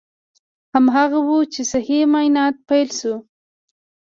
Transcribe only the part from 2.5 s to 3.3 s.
پیل شول.